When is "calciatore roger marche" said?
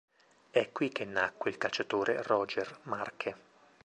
1.59-3.35